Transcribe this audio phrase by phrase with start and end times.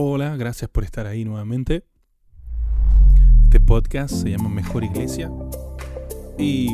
[0.00, 1.84] Hola, gracias por estar ahí nuevamente.
[3.42, 5.28] Este podcast se llama Mejor Iglesia
[6.38, 6.68] y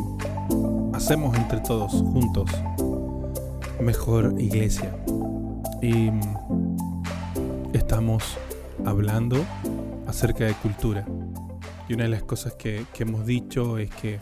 [0.92, 2.50] hacemos entre todos juntos
[3.80, 4.94] Mejor Iglesia.
[5.80, 6.10] Y
[7.72, 8.36] estamos
[8.84, 9.42] hablando
[10.06, 11.06] acerca de cultura.
[11.88, 14.20] Y una de las cosas que, hemos dicho es que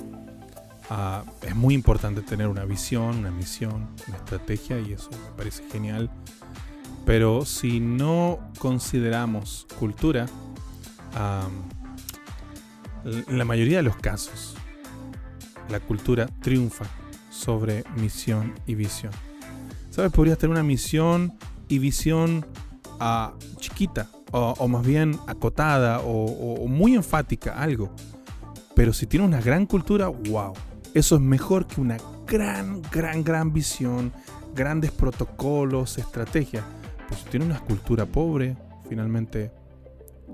[0.90, 5.64] ah, es muy importante tener una visión, una misión, una estrategia y eso me parece
[5.72, 6.08] genial
[7.04, 10.26] pero si no consideramos cultura,
[13.04, 14.54] en la mayoría de los casos,
[15.68, 16.84] la cultura triunfa
[17.30, 19.12] sobre misión y visión.
[19.90, 20.12] ¿Sabes?
[20.12, 21.34] Podrías tener una misión
[21.68, 22.46] y visión
[23.00, 27.94] ah, chiquita, o, más bien acotada, o, muy enfática, algo.
[28.74, 30.54] Pero si tiene una gran cultura, wow.
[30.94, 31.96] Eso es mejor que una
[32.26, 34.12] gran, gran, gran visión,
[34.54, 36.64] grandes protocolos, estrategias
[37.12, 38.56] si tiene una cultura pobre,
[38.88, 39.52] finalmente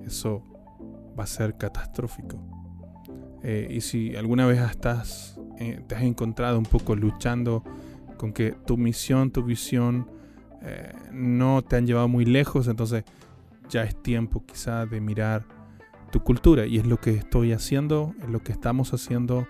[0.04, 0.42] eso
[1.18, 2.38] va a ser catastrófico.
[3.42, 7.62] Eh, y si alguna vez estás, eh, te has encontrado un poco luchando
[8.16, 10.10] con que tu misión, tu visión
[10.62, 13.04] eh, no te han llevado muy lejos, entonces
[13.68, 15.46] ya es tiempo quizá de mirar
[16.10, 16.66] tu cultura.
[16.66, 19.46] Y es lo que estoy haciendo, es lo que estamos haciendo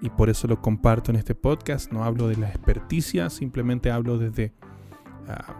[0.00, 1.92] y por eso lo comparto en este podcast.
[1.92, 4.52] No hablo de la experticia, simplemente hablo desde
[5.28, 5.54] ah,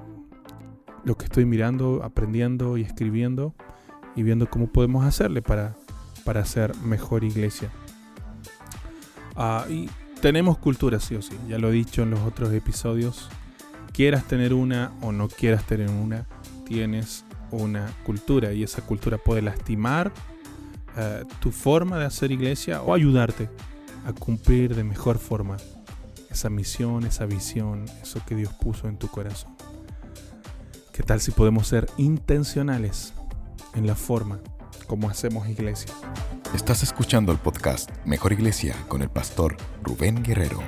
[1.06, 3.54] lo que estoy mirando, aprendiendo y escribiendo
[4.16, 5.76] y viendo cómo podemos hacerle para,
[6.24, 7.70] para hacer mejor iglesia.
[9.36, 9.88] Ah, y
[10.20, 13.28] tenemos cultura, sí o sí, ya lo he dicho en los otros episodios.
[13.92, 16.26] Quieras tener una o no quieras tener una,
[16.66, 20.12] tienes una cultura y esa cultura puede lastimar
[20.96, 23.48] eh, tu forma de hacer iglesia o ayudarte
[24.06, 25.56] a cumplir de mejor forma
[26.30, 29.54] esa misión, esa visión, eso que Dios puso en tu corazón.
[30.96, 33.12] ¿Qué tal si podemos ser intencionales
[33.74, 34.40] en la forma
[34.86, 35.92] como hacemos iglesia?
[36.54, 40.58] Estás escuchando el podcast Mejor Iglesia con el pastor Rubén Guerrero.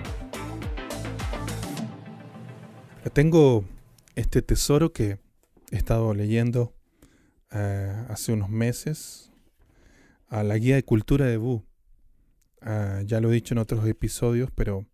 [3.15, 3.65] Tengo
[4.17, 5.19] este tesoro que
[5.71, 6.75] he estado leyendo
[7.51, 9.33] eh, hace unos meses,
[10.29, 11.65] a la guía de cultura de Bu.
[12.61, 14.85] Ah, ya lo he dicho en otros episodios, pero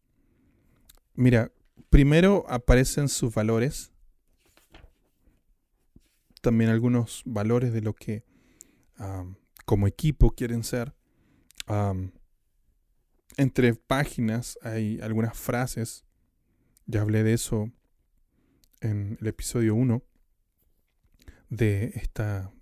[1.15, 1.51] mira,
[1.91, 3.91] primero aparecen sus valores
[6.45, 8.23] también algunos valores de lo que
[9.65, 10.95] como equipo quieren ser.
[13.37, 16.05] entre páginas hay algunas frases,
[16.87, 17.73] ya hablé de eso
[18.83, 20.03] en el episodio 1
[21.49, 22.53] de esta,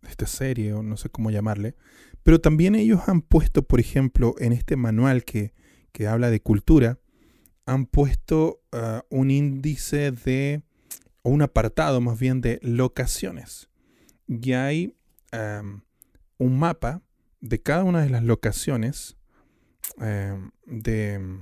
[0.00, 1.76] de esta serie, o no sé cómo llamarle,
[2.22, 5.52] pero también ellos han puesto, por ejemplo, en este manual que,
[5.92, 6.98] que habla de cultura,
[7.66, 10.62] han puesto ah, un índice de
[11.22, 13.68] o un apartado más bien de locaciones.
[14.26, 14.96] Y hay
[15.32, 15.82] em,
[16.38, 17.02] un mapa
[17.40, 19.16] de cada una de las locaciones
[19.98, 21.40] em, de,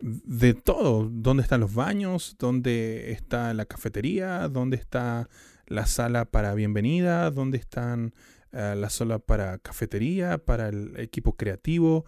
[0.00, 5.28] de todo, dónde están los baños, dónde está la cafetería, dónde está
[5.66, 8.14] la sala para bienvenida, dónde están
[8.52, 12.04] eh, la sala para cafetería, para el equipo creativo.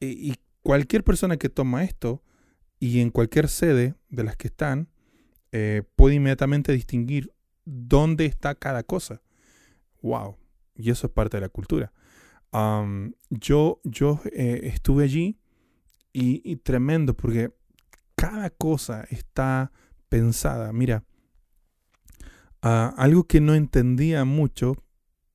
[0.00, 2.22] y cualquier persona que toma esto
[2.78, 4.88] y en cualquier sede de las que están,
[5.52, 7.32] eh, puede inmediatamente distinguir
[7.64, 9.22] dónde está cada cosa.
[10.02, 10.36] ¡Wow!
[10.74, 11.92] Y eso es parte de la cultura.
[13.30, 15.38] yo yo eh, estuve allí
[16.12, 17.52] y, tremendo porque
[18.16, 19.70] cada cosa está
[20.08, 20.72] pensada.
[20.72, 21.04] Mira,
[22.62, 24.74] ah, algo que no entendía mucho,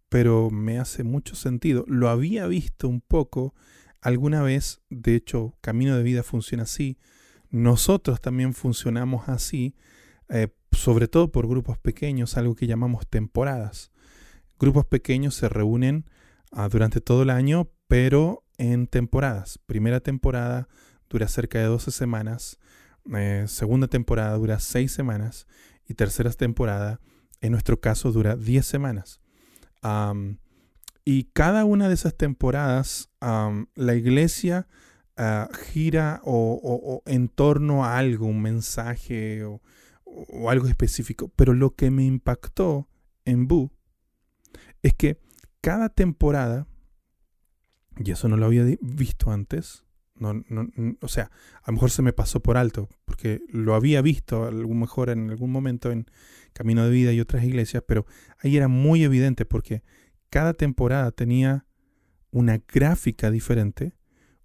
[0.10, 1.86] pero me hace mucho sentido.
[1.88, 3.54] Lo había visto un poco
[4.02, 6.98] alguna vez, de hecho, Camino de Vida funciona así.
[7.50, 9.76] Nosotros también funcionamos así
[10.30, 13.92] eh, sobre todo por grupos pequeños, algo que llamamos temporadas.
[14.60, 16.06] Grupos pequeños se reúnen
[16.52, 19.60] ah, durante todo el año, pero en temporadas.
[19.66, 20.68] Primera temporada
[21.10, 22.60] dura cerca de 12 semanas,
[23.16, 25.48] eh, segunda temporada dura 6 semanas
[25.88, 27.00] y tercera temporada,
[27.42, 29.20] en nuestro caso, dura 10 semanas.
[31.06, 34.68] y cada una de esas temporadas, la iglesia
[35.18, 39.62] ah, gira o, en torno a algo, un mensaje o,
[40.30, 42.88] o algo específico, pero lo que me impactó
[43.26, 43.72] en Boo
[44.82, 45.20] es que
[45.62, 46.68] cada temporada,
[47.98, 50.70] y eso no lo había visto antes, no, no,
[51.02, 51.32] o sea,
[51.64, 55.10] a lo mejor se me pasó por alto, porque lo había visto a lo mejor
[55.10, 56.06] en algún momento en
[56.54, 58.06] Camino de Vida y otras iglesias, pero
[58.40, 59.84] ahí era muy evidente porque
[60.30, 61.66] cada temporada tenía
[62.32, 63.94] una gráfica diferente,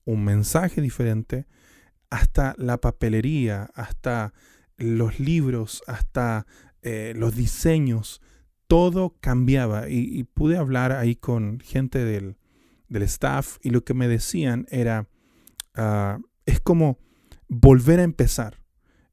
[0.04, 1.46] un mensaje diferente,
[2.10, 4.32] hasta la papelería, hasta
[4.78, 6.46] los libros, hasta
[6.82, 8.22] eh, los diseños,
[8.66, 12.36] todo cambiaba y, pude hablar ahí con gente del,
[12.90, 15.08] staff y lo que me decían era,
[15.74, 16.98] ah, es como
[17.48, 18.62] volver a empezar.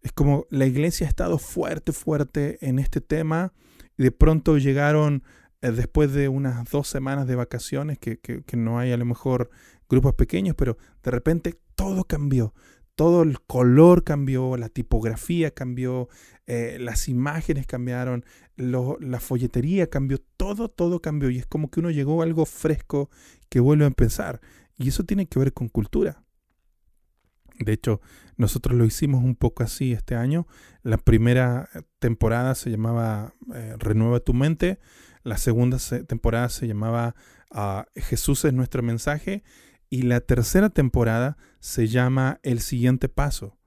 [0.01, 3.53] Es como la iglesia ha estado fuerte, fuerte en este tema
[3.97, 5.23] y de pronto llegaron
[5.61, 8.19] eh, después de unas dos semanas de vacaciones, que,
[8.55, 9.49] no hay a lo mejor
[9.89, 12.53] grupos pequeños, pero de repente todo cambió.
[12.95, 16.07] Todo el color cambió, la tipografía cambió,
[16.47, 18.25] eh, las imágenes cambiaron,
[18.55, 21.29] la folletería cambió, todo, todo cambió.
[21.29, 23.09] Y es como que uno llegó a algo fresco
[23.49, 24.39] que vuelve a empezar.
[24.77, 26.23] Y eso tiene que ver con cultura.
[27.59, 28.01] De hecho,
[28.37, 30.47] nosotros lo hicimos un poco así este año.
[30.83, 31.69] La primera
[31.99, 34.79] temporada se llamaba eh, Renueva tu mente.
[35.23, 35.77] La segunda
[36.07, 37.15] temporada se llamaba
[37.51, 39.43] ah, Jesús es nuestro mensaje.
[39.95, 43.57] Y la tercera temporada se llama El siguiente paso.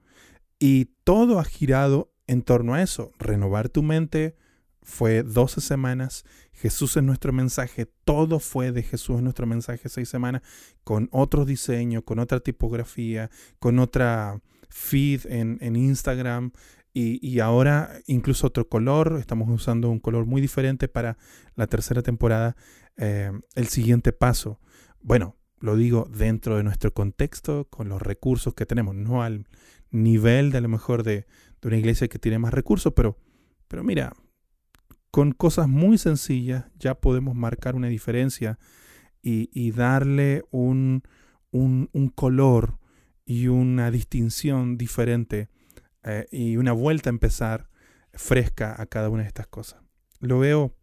[0.59, 3.13] Y todo ha girado en torno a eso.
[3.19, 4.37] Renovar tu mente
[4.83, 6.27] fue 12 semanas.
[6.53, 7.87] Jesús es nuestro mensaje.
[8.05, 10.43] Todo fue de Jesús en nuestro mensaje seis semanas.
[10.85, 16.53] Con otro diseño, con otra tipografía, con otra feed en, en Instagram.
[16.93, 21.17] Y, ahora incluso otro color, estamos usando un color muy diferente para
[21.55, 22.55] la tercera temporada.
[22.99, 24.61] Eh, el siguiente paso,
[25.01, 29.47] bueno, lo digo dentro de nuestro contexto, con los recursos que tenemos, no al
[29.91, 31.27] nivel de a lo mejor de,
[31.63, 33.19] una iglesia que tiene más recursos, pero,
[33.67, 34.13] pero mira,
[35.11, 38.59] con cosas muy sencillas ya podemos marcar una diferencia
[39.21, 41.03] y, darle un,
[41.51, 42.79] un, un color
[43.27, 45.51] y una distinción diferente
[46.03, 47.69] eh, y una vuelta a empezar
[48.15, 49.83] fresca a cada una de estas cosas.
[50.21, 50.75] Lo veo,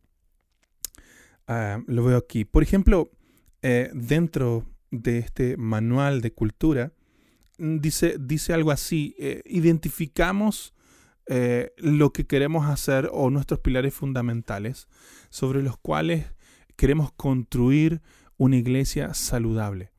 [1.48, 2.45] ah, lo veo aquí.
[2.45, 3.10] Por ejemplo,
[3.68, 6.94] eh, dentro de este manual de cultura,
[7.58, 10.74] mm, dice, dice algo así, eh, identificamos
[11.78, 14.88] lo que queremos hacer o nuestros pilares fundamentales
[15.32, 16.28] sobre los cuales
[16.76, 18.04] queremos construir
[18.38, 19.92] una iglesia saludable.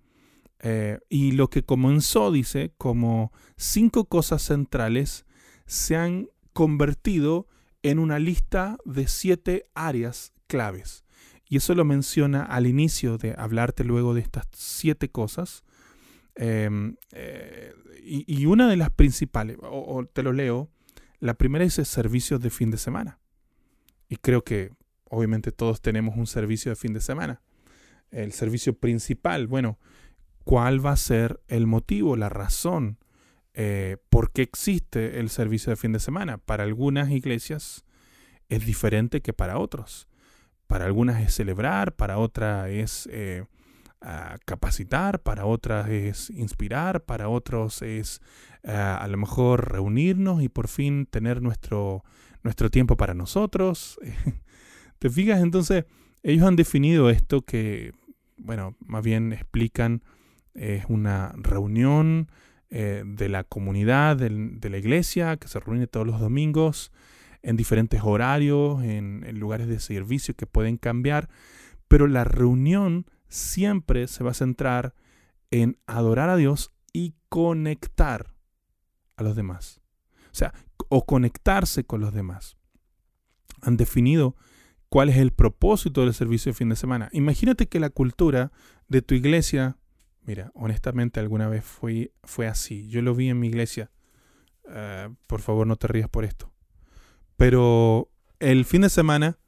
[0.60, 5.26] Eh, y lo que comenzó, dice, como cinco cosas centrales,
[5.66, 7.48] se han convertido
[7.82, 11.04] en una lista de siete áreas claves.
[11.48, 15.64] Y eso lo menciona al inicio de hablarte luego de estas siete cosas.
[16.34, 17.72] Em, eh,
[18.02, 20.70] y, una de las principales, o, te lo leo,
[21.18, 23.20] la primera es el servicio de fin de semana.
[24.08, 24.72] Y creo que
[25.04, 27.42] obviamente todos tenemos un servicio de fin de semana.
[28.10, 29.78] El servicio principal, bueno,
[30.44, 32.98] cuál va a ser el motivo, la razón,
[33.54, 36.38] eh, por qué existe el servicio de fin de semana.
[36.38, 37.84] Para algunas iglesias
[38.48, 40.08] es diferente que para otros.
[40.66, 43.44] Para algunas es celebrar, para otras es eh,
[44.44, 48.20] capacitar, para otras es inspirar, para otros es
[48.62, 52.04] eh, a lo mejor reunirnos y por fin tener nuestro,
[52.42, 53.98] nuestro tiempo para nosotros.
[54.98, 55.40] ¿Te fijas?
[55.40, 55.84] Entonces,
[56.22, 57.92] ellos han definido esto que,
[58.36, 60.02] bueno, más bien explican
[60.54, 62.30] es una reunión
[62.70, 66.90] eh, de la comunidad, de la iglesia, que se reúne todos los domingos
[67.46, 71.28] en diferentes horarios, en, lugares de servicio que pueden cambiar,
[71.88, 74.94] pero la reunión siempre se va a centrar
[75.50, 78.34] en adorar a Dios y conectar
[79.16, 79.80] a los demás.
[80.26, 80.52] O sea,
[80.88, 82.56] o conectarse con los demás.
[83.62, 84.36] Han definido
[84.88, 87.08] cuál es el propósito del servicio de fin de semana.
[87.12, 88.52] Imagínate que la cultura
[88.88, 89.78] de tu iglesia
[90.26, 92.88] Mira, honestamente alguna vez fui, fue así.
[92.88, 93.92] Yo lo vi en mi iglesia.
[94.68, 96.52] Eh, por favor, no te rías por esto.
[97.36, 99.38] Pero el fin de semana,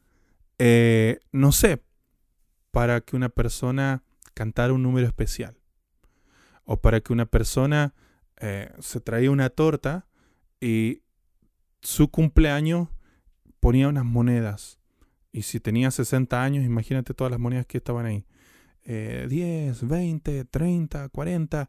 [0.58, 1.82] eh, no sé,
[2.70, 4.02] para que una persona
[4.34, 5.58] cantara un número especial.
[6.64, 7.94] O para que una persona
[8.36, 10.06] eh, se traía una torta
[10.60, 11.02] y
[11.80, 12.88] su cumpleaños
[13.60, 14.78] ponía unas monedas.
[15.32, 18.26] Y si tenía 60 años, imagínate todas las monedas que estaban ahí.
[18.84, 21.68] 10, 20, 30, 40.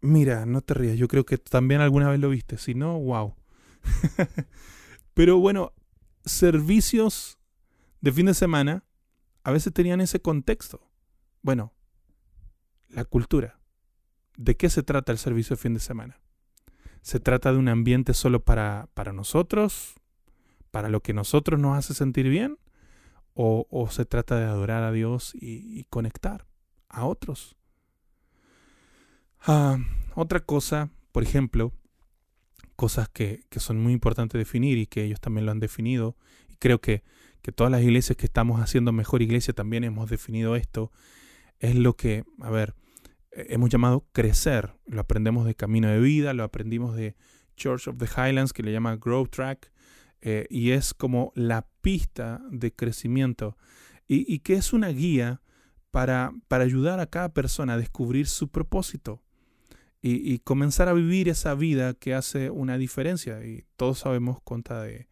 [0.00, 3.34] Mira, no te rías, yo creo que también alguna vez lo viste, si no, wow.
[5.14, 5.72] Pero bueno,
[6.24, 7.38] servicios
[8.00, 8.84] de fin de semana
[9.42, 10.80] a veces tenían ese contexto.
[11.42, 11.72] Bueno,
[12.88, 13.58] la cultura.
[14.36, 16.20] ¿De qué se trata el servicio de fin de semana?
[17.02, 19.94] ¿Se trata de un ambiente solo para, para nosotros?
[20.70, 22.58] ¿Para lo que nosotros nos hace sentir bien?
[23.34, 26.46] o, se trata de adorar a Dios y, conectar
[26.88, 27.56] a otros.
[29.46, 29.78] Ah,
[30.14, 31.72] otra cosa, por ejemplo,
[32.80, 36.16] cosas que, son muy importantes definir y que ellos también lo han definido,
[36.48, 37.02] y creo que,
[37.42, 40.90] que todas las iglesias que estamos haciendo mejor iglesia también hemos definido esto,
[41.58, 42.74] es lo que, a ver,
[43.32, 44.72] eh, hemos llamado crecer.
[44.86, 47.16] Lo aprendemos de Camino de Vida, lo aprendimos de
[47.54, 49.70] Church of the Highlands, que le llama Growth Track,
[50.22, 53.58] eh, y es como la pista de crecimiento.
[54.06, 55.42] Y, que es una guía
[55.90, 59.22] para, para, ayudar a cada persona a descubrir su propósito
[60.02, 63.44] y, comenzar a vivir esa vida que hace una diferencia.
[63.44, 65.08] Y todos sabemos cuenta de,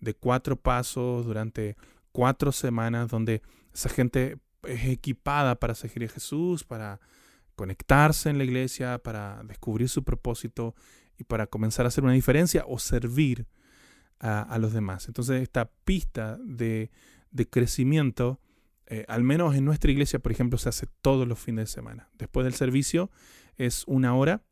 [0.00, 1.76] de cuatro pasos durante
[2.12, 3.40] cuatro semanas donde
[3.72, 7.00] esa gente es equipada para seguir a Jesús, para
[7.54, 10.74] conectarse en la iglesia, para descubrir su propósito
[11.18, 13.46] y para comenzar a hacer una diferencia o servir
[14.18, 15.08] a, los demás.
[15.08, 16.90] Entonces esta pista de,
[17.50, 18.40] crecimiento,
[18.86, 22.08] eh, al menos en nuestra iglesia, por ejemplo, se hace todos los fines de semana.
[22.18, 23.10] Después del servicio
[23.56, 24.42] es una hora.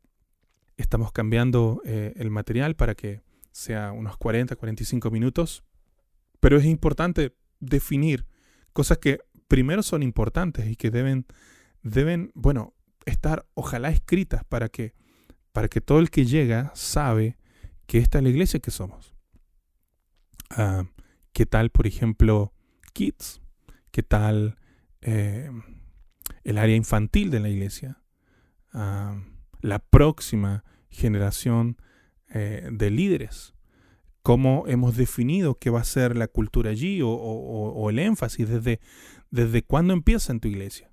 [0.77, 3.21] Estamos cambiando eh, el material para que
[3.51, 5.63] sea unos 40, 45 minutos.
[6.39, 8.25] Pero es importante definir
[8.73, 11.25] cosas que primero son importantes y que deben,
[11.81, 12.73] deben, bueno,
[13.05, 14.93] estar ojalá escritas para que,
[15.53, 17.37] para que todo el que llega sabe
[17.85, 19.15] que esta es la iglesia que somos.
[20.49, 20.85] Ah,
[21.31, 22.53] ¿Qué tal, por ejemplo,
[22.93, 23.41] Kids?
[23.91, 24.57] ¿Qué tal
[25.01, 25.49] eh,
[26.43, 28.01] el área infantil de la iglesia?
[29.61, 31.77] La próxima generación
[32.33, 33.53] eh, de líderes.
[34.21, 38.49] ¿Cómo hemos definido qué va a ser la cultura allí o, el énfasis?
[38.49, 38.79] Desde,
[39.29, 40.91] ¿Desde cuándo empieza en tu iglesia?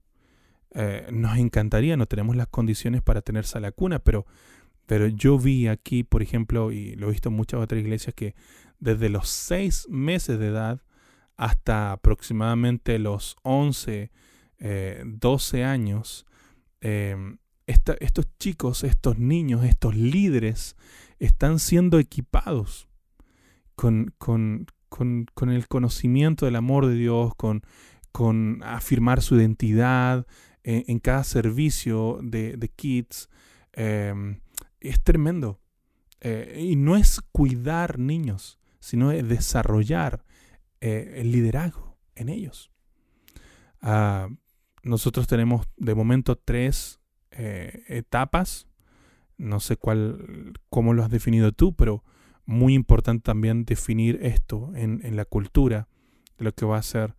[0.75, 4.27] Eh, nos encantaría, no tenemos las condiciones para tener sala cuna, pero,
[4.87, 8.35] pero yo vi aquí, por ejemplo, y lo he visto en muchas otras iglesias, que
[8.79, 10.83] desde los seis meses de edad
[11.37, 14.11] hasta aproximadamente los 11,
[14.59, 15.63] 12
[16.83, 20.77] eh, estos chicos, estos niños, estos líderes
[21.19, 22.89] están siendo equipados
[23.75, 27.63] con, con, con el conocimiento del amor de Dios, con,
[28.11, 30.27] con afirmar su identidad,
[30.65, 33.29] en, cada servicio de, de kids.
[33.73, 34.41] Em,
[34.81, 35.61] es tremendo.
[36.21, 40.25] Eh, y no es cuidar niños, sino es desarrollar
[40.81, 42.71] eh, el liderazgo en ellos.
[43.81, 44.29] Ah,
[44.85, 47.01] nosotros tenemos de momento tres
[47.33, 48.67] eh, etapas.
[49.39, 52.05] No sé cuál, cómo lo has definido tú, pero
[52.45, 55.89] muy importante también definir esto en, en la cultura
[56.39, 57.15] de lo que va a ser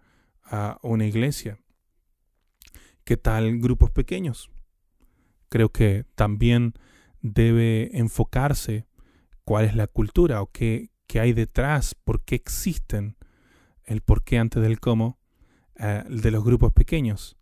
[0.45, 1.59] ah, una iglesia.
[3.03, 4.49] ¿Qué tal grupos pequeños?
[5.49, 6.73] Creo que también
[7.21, 8.87] debe enfocarse
[9.43, 10.89] cuál es la cultura o qué,
[11.19, 13.17] hay detrás, por qué existen,
[13.83, 15.19] el por qué antes del cómo
[15.75, 17.37] eh, de los grupos pequeños.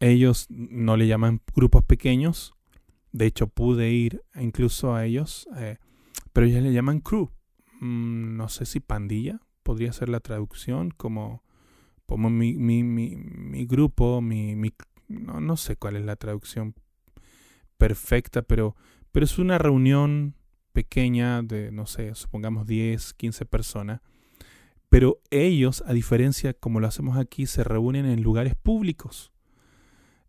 [0.00, 2.54] Ellos no le llaman grupos pequeños,
[3.12, 5.78] de hecho pude ir incluso a ellos, eh,
[6.32, 7.30] pero ellos le llaman crew.
[7.80, 11.42] Mm, no sé si pandilla podría ser la traducción, como,
[12.06, 14.72] como mi, mi, mi, mi grupo, mi, mi,
[15.08, 16.74] no, no sé cuál es la traducción
[17.76, 18.76] perfecta, pero,
[19.12, 20.34] pero es una reunión
[20.72, 24.00] pequeña de, no sé, supongamos 10, 15 personas.
[24.88, 29.32] Pero ellos, a diferencia como lo hacemos aquí, se reúnen en lugares públicos,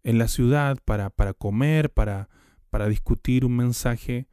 [0.04, 2.30] en la ciudad, para, para comer, para,
[2.70, 4.28] para discutir un mensaje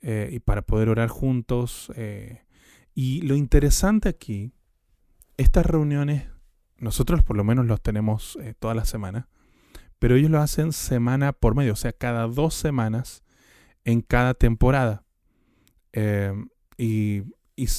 [0.00, 1.90] eh, y para poder orar juntos.
[1.96, 2.42] Eh.
[2.94, 4.52] Y lo interesante aquí,
[5.36, 6.28] estas reuniones,
[6.78, 9.28] nosotros por lo menos los tenemos eh, toda la semana,
[9.98, 13.24] pero ellos lo hacen semana por medio, o sea, cada dos semanas
[13.84, 15.04] en cada temporada.
[15.92, 17.22] Em, y,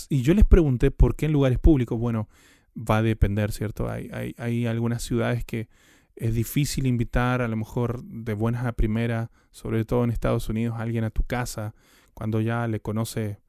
[0.10, 2.00] yo les pregunté por qué en lugares públicos.
[2.00, 2.30] Bueno,
[2.76, 3.90] va a depender, ¿cierto?
[3.90, 5.68] Hay, hay, algunas ciudades que
[6.16, 10.78] es difícil invitar a lo mejor de buenas a primera, sobre todo en Estados Unidos,
[10.78, 11.76] a alguien a tu casa
[12.14, 13.42] cuando ya le conoce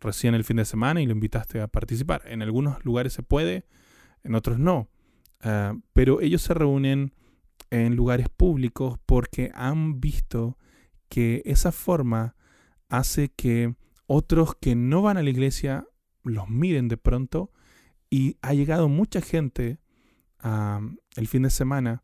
[0.00, 2.22] recién el fin de semana y lo invitaste a participar.
[2.26, 3.66] En algunos lugares se puede,
[4.22, 4.88] en otros no.
[5.40, 7.14] Ah, pero ellos se reúnen
[7.70, 10.58] en lugares públicos porque han visto
[11.08, 12.34] que esa forma
[12.88, 13.74] hace que
[14.06, 15.86] otros que no van a la iglesia
[16.24, 17.52] los miren de pronto
[18.10, 19.78] y ha llegado mucha gente
[21.16, 22.02] el fin de semana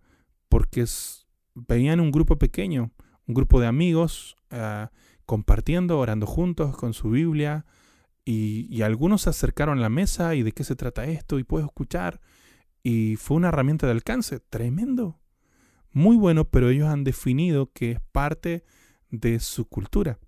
[0.49, 0.85] porque
[1.55, 2.93] veían un grupo pequeño,
[3.26, 4.91] un grupo de amigos ah,
[5.25, 7.67] compartiendo, orando juntos con su Biblia
[8.25, 11.65] y, algunos se acercaron a la mesa y de qué se trata esto y puedo
[11.65, 12.21] escuchar
[12.83, 15.21] y fue una herramienta de alcance tremendo.
[15.93, 18.65] Muy bueno, pero ellos han definido que es parte
[19.11, 20.19] de su cultura.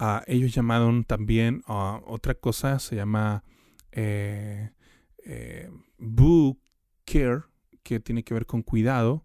[0.00, 3.44] Uh, ellos llamaron también a otra cosa, se llama
[3.92, 4.70] eh,
[5.24, 6.58] eh, Boo
[7.04, 7.42] Care,
[7.84, 9.24] que tiene que ver con cuidado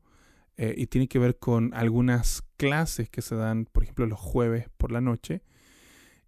[0.57, 4.69] eh, y tiene que ver con algunas clases que se dan, por ejemplo, los jueves
[4.77, 5.41] por la noche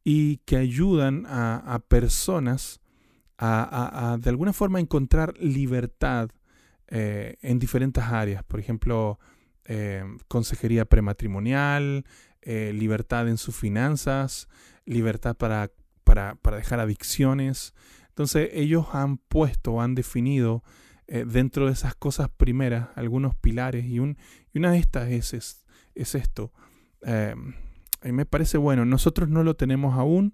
[0.03, 2.81] y que ayudan a, personas
[3.37, 6.29] a, de alguna forma encontrar libertad
[6.87, 9.19] eh, en diferentes áreas, por ejemplo,
[9.65, 12.05] eh, consejería prematrimonial,
[12.43, 14.47] libertad en sus finanzas,
[14.85, 15.69] libertad para
[16.03, 17.73] para, dejar adicciones.
[18.09, 20.63] Entonces ellos han puesto, han definido
[21.13, 24.17] eh, dentro de esas cosas primeras algunos pilares y, un,
[24.53, 25.33] y una de estas es,
[25.93, 26.53] es, esto.
[27.05, 27.35] Eh,
[28.03, 30.33] me parece bueno, nosotros no lo tenemos aún,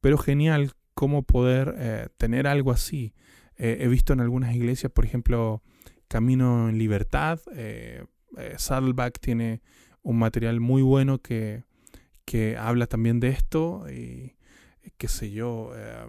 [0.00, 3.12] pero genial cómo poder eh, tener algo así.
[3.56, 5.62] he visto en algunas iglesias, por ejemplo,
[6.08, 7.40] Camino en Libertad,
[8.56, 9.62] Saddleback tiene
[10.02, 11.64] un material muy bueno que,
[12.24, 14.34] que habla también de esto y
[14.96, 16.06] qué sé yo, eh,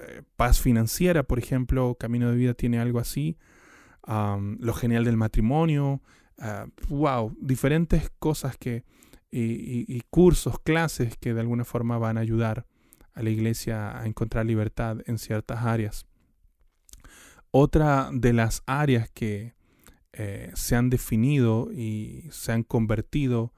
[0.00, 3.36] eh, paz financiera, por ejemplo, Camino de Vida tiene algo así,
[4.06, 6.02] lo genial del matrimonio,
[6.88, 8.84] wow, ah, diferentes cosas que,
[9.30, 12.66] y, cursos, clases que de alguna forma van a ayudar
[13.14, 16.06] a la iglesia a encontrar libertad en ciertas áreas.
[17.50, 19.54] Otra de las áreas que
[20.12, 23.52] eh, se han definido y se han convertido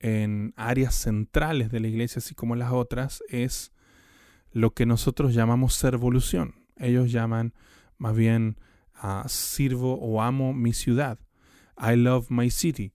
[0.00, 3.72] en áreas centrales de la iglesia, así como las otras, es
[4.52, 6.54] lo que nosotros llamamos servolución.
[6.76, 7.54] Ellos llaman
[7.98, 8.56] más bien
[8.94, 11.18] a sirvo o amo mi ciudad.
[11.76, 12.92] I love my city.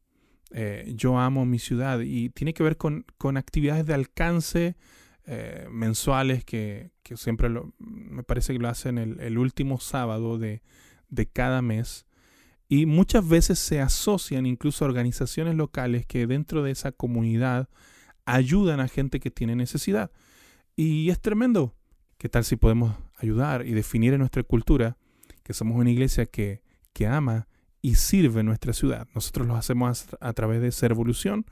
[0.51, 1.99] Eh, yo amo mi ciudad.
[2.01, 3.05] Y tiene que ver con,
[3.37, 4.75] actividades de alcance
[5.25, 10.61] eh, mensuales que, siempre me parece que lo hacen el, último sábado de,
[11.09, 12.05] de cada mes.
[12.67, 17.69] Y muchas veces se asocian incluso a organizaciones locales que dentro de esa comunidad
[18.25, 20.11] ayudan a gente que tiene necesidad.
[20.75, 21.75] Y es tremendo.
[22.17, 24.97] ¿Qué tal si podemos ayudar y definir en nuestra cultura
[25.43, 26.63] que somos una iglesia que,
[26.93, 27.47] que ama
[27.81, 29.07] y sirve nuestra ciudad?
[29.13, 31.45] Nosotros lo hacemos a, través de Servolución,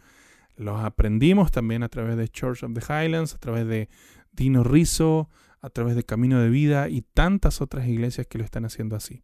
[0.55, 3.89] los aprendimos también a través de Church of the Highlands, a través de
[4.31, 8.65] Dino Rizzo, a través de Camino de Vida y tantas otras iglesias que lo están
[8.65, 9.23] haciendo así.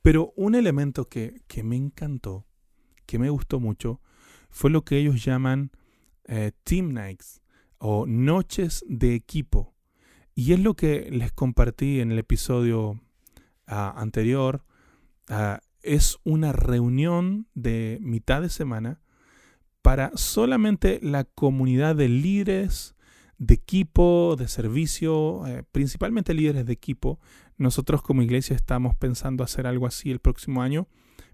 [0.00, 2.46] Pero un elemento que, que me encantó,
[3.06, 4.00] que me gustó mucho,
[4.50, 5.70] fue lo que ellos llaman
[6.24, 7.41] eh, Team Nights
[7.84, 9.74] o noches de equipo.
[10.36, 13.00] Y es lo que les compartí en el episodio
[13.66, 14.64] ah, anterior.
[15.28, 19.00] Ah, es una reunión de mitad de semana
[19.82, 22.94] para solamente la comunidad de líderes
[23.38, 27.18] de equipo, de servicio, eh, principalmente líderes de equipo.
[27.58, 30.86] Nosotros como iglesia estamos pensando hacer algo así el próximo año,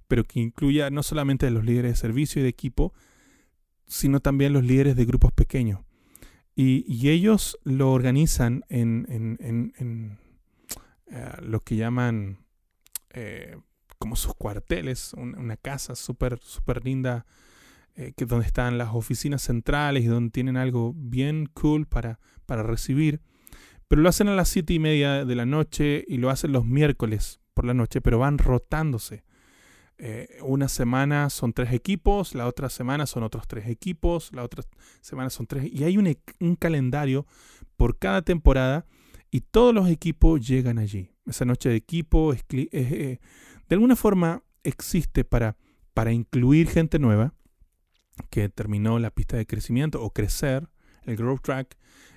[0.07, 2.95] pero que incluya no solamente los líderes de servicio y de equipo,
[3.87, 5.81] sino también los líderes de grupos pequeños.
[6.61, 10.19] Y, ellos lo organizan en,
[11.07, 12.39] eh, lo que llaman
[13.11, 13.57] eh,
[14.01, 17.27] como sus cuarteles, una casa súper super linda,
[17.95, 22.65] eh, que donde están las oficinas centrales y donde tienen algo bien cool para, para
[22.65, 23.21] recibir.
[23.87, 26.65] Pero lo hacen a las siete y media de la noche y lo hacen los
[26.65, 29.23] miércoles por la noche, pero van rotándose.
[30.01, 34.63] Eh, una semana son tres equipos, la otra semana son otros tres equipos, la otra
[35.01, 35.69] semana son tres.
[35.73, 37.27] Y hay un, calendario
[37.77, 38.87] por cada temporada
[39.31, 41.11] y todos los equipos llegan allí.
[41.27, 43.19] Esa noche de equipo eh,
[43.69, 45.57] de alguna forma existe para,
[45.95, 47.35] para incluir gente nueva
[48.31, 50.69] que terminó la pista de crecimiento o crecer,
[51.03, 51.77] el Growth Track,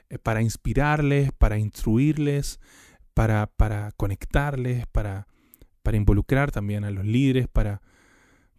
[0.09, 2.59] eh, para inspirarles, para instruirles,
[3.13, 5.27] para, para conectarles, para
[5.83, 7.81] para involucrar también a los líderes, para,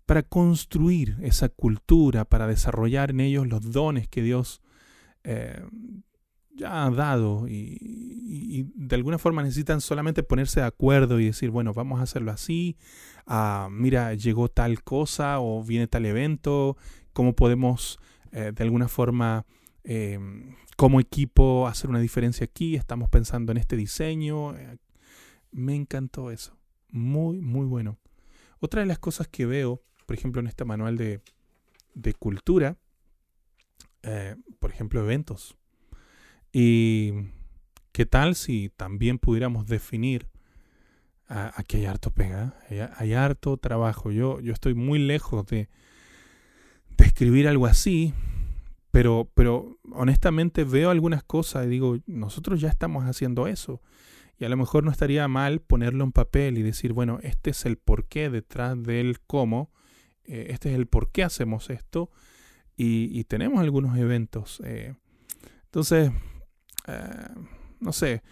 [0.07, 4.61] para construir esa cultura, para desarrollar en ellos los dones que Dios
[5.25, 5.63] eh,
[6.55, 11.73] ya ha dado y, de alguna forma necesitan solamente ponerse de acuerdo y decir, bueno,
[11.73, 12.77] vamos a hacerlo así,
[13.27, 16.77] ah, mira, llegó tal cosa o viene tal evento,
[17.13, 17.99] cómo podemos
[18.33, 19.47] eh, de alguna forma
[19.85, 20.19] eh,
[20.77, 24.55] como equipo hacer una diferencia aquí, estamos pensando en este diseño.
[25.53, 26.62] me encantó eso
[26.93, 27.99] muy, muy bueno.
[28.61, 31.21] Otra de las cosas que veo, por ejemplo, en este manual de,
[32.19, 32.77] cultura,
[34.03, 35.57] eh, por ejemplo, eventos.
[36.53, 37.13] Y
[37.93, 40.29] qué tal si también pudiéramos definir,
[41.27, 42.55] aquí hay harto pega,
[42.97, 44.13] hay, harto trabajo.
[44.13, 45.69] Yo, yo estoy muy lejos de,
[46.97, 48.13] de escribir algo así,
[48.91, 53.81] pero, pero honestamente veo algunas cosas y digo, nosotros ya estamos haciendo eso.
[54.39, 57.65] Y a lo mejor no estaría mal ponerlo en papel y decir, bueno, este es
[57.65, 59.71] el porqué detrás del cómo,
[60.25, 62.11] eh, este es el por qué hacemos esto
[62.77, 64.61] y, tenemos algunos eventos.
[64.65, 64.95] Eh.
[65.67, 66.11] entonces,
[66.89, 67.29] eh,
[67.79, 68.23] no sé,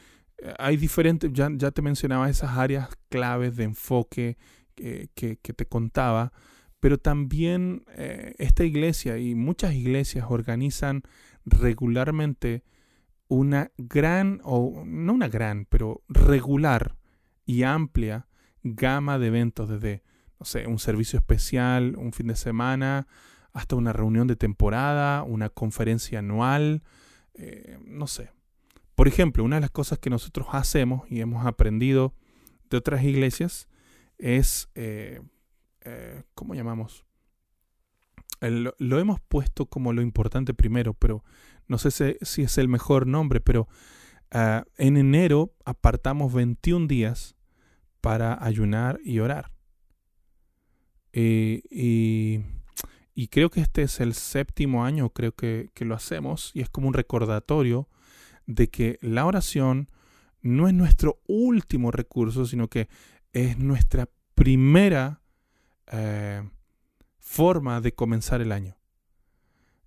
[0.59, 4.39] hay diferentes, ya, ya, te mencionaba esas áreas claves de enfoque
[4.75, 6.33] que, que te contaba,
[6.81, 7.85] pero también
[8.39, 11.03] esta iglesia y muchas iglesias organizan
[11.45, 12.65] regularmente
[13.31, 16.97] una gran, o no una gran, pero regular
[17.47, 18.27] y amplia
[18.65, 20.03] gama de eventos, desde,
[20.39, 23.07] no sé, un servicio especial, un fin de semana,
[23.53, 26.83] hasta una reunión de temporada, una conferencia anual,
[27.35, 28.33] eh, no sé.
[28.97, 32.15] Por ejemplo, una de las cosas que nosotros hacemos y hemos aprendido
[32.69, 33.69] de otras iglesias
[34.19, 35.23] es, eh,
[35.83, 37.07] eh, ¿cómo llamamos?
[38.41, 41.23] Lo hemos puesto como lo importante primero, pero
[41.71, 43.69] no sé si, es el mejor nombre, pero
[44.33, 47.37] ah, en enero apartamos 21 días
[48.01, 49.53] para ayunar y orar.
[51.13, 51.63] Eh,
[53.15, 56.89] y, creo que este es el séptimo año, creo que, lo hacemos, y es como
[56.89, 57.89] un recordatorio
[58.47, 59.91] de que la oración
[60.43, 62.89] no es nuestro último recurso, sino que
[63.33, 65.23] es nuestra primera
[65.93, 66.43] eh,
[67.21, 68.77] forma de comenzar el año.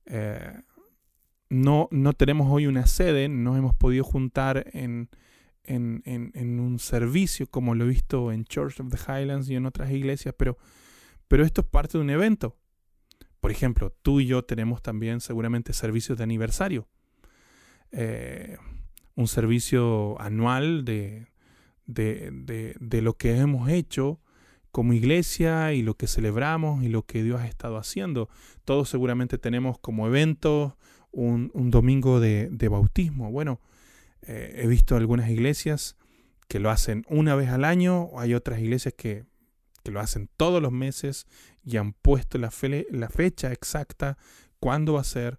[0.05, 0.61] Eh,
[1.49, 5.09] no, no tenemos hoy una sede, no hemos podido juntar en,
[5.63, 9.91] en, un servicio como lo he visto en Church of the Highlands y en otras
[9.91, 10.57] iglesias, pero,
[11.27, 12.57] pero esto es parte de un evento.
[13.39, 16.87] Por ejemplo, tú y yo tenemos también seguramente servicios de aniversario.
[17.91, 18.57] Eh,
[19.15, 21.27] un servicio anual de,
[21.85, 24.19] de, de, lo que hemos hecho
[24.73, 28.27] como iglesia y lo que celebramos y lo que Dios ha estado haciendo.
[28.65, 30.79] Todos seguramente tenemos como evento
[31.11, 33.31] un, domingo de, bautismo.
[33.31, 33.61] Bueno,
[34.23, 35.95] eh, he visto algunas iglesias
[36.47, 39.25] que lo hacen una vez al año, hay otras iglesias que,
[39.83, 41.27] que lo hacen todos los meses
[41.63, 42.51] y han puesto la,
[42.89, 44.17] la fecha exacta,
[44.59, 45.37] cuándo va a ser.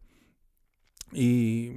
[1.11, 1.73] Y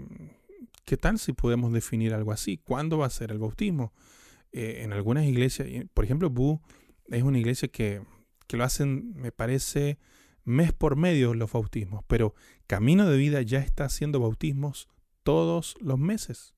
[0.85, 2.59] ¿qué tal si podemos definir algo así?
[2.59, 3.93] ¿Cuándo va a ser el bautismo?
[4.51, 6.61] Eh, en algunas iglesias, por ejemplo, Bu
[7.09, 8.01] es una iglesia que,
[8.49, 9.99] lo hacen, me parece,
[10.43, 12.33] mes por medio los bautismos, pero
[12.65, 14.87] Camino de Vida ya está haciendo bautismos
[15.23, 16.53] todos los meses.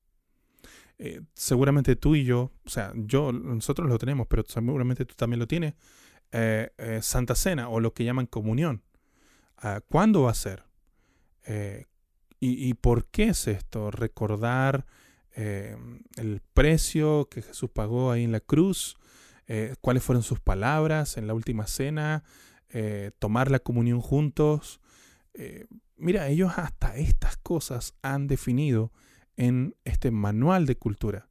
[0.98, 5.40] Eh, seguramente tú y yo, o sea, yo, nosotros lo tenemos, pero seguramente tú también
[5.40, 5.74] lo tienes,
[6.32, 6.70] eh,
[7.02, 8.82] Santa Cena o lo que llaman comunión.
[9.56, 10.64] Ah, ¿Cuándo va a ser?
[12.42, 13.90] ¿Y, por qué es esto?
[13.90, 14.86] Recordar
[15.36, 15.76] eh,
[16.16, 18.96] el precio que Jesús pagó ahí en la cruz,
[19.52, 22.22] eh, cuáles fueron sus palabras en la última cena,
[22.68, 24.80] eh, tomar la comunión juntos.
[25.96, 28.92] mira, ellos hasta estas cosas han definido
[29.36, 31.28] en este manual de cultura.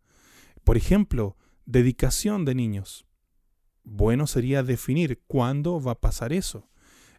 [0.66, 3.06] Por ejemplo, dedicación de niños.
[3.86, 6.68] Bueno sería definir cuándo va a pasar eso.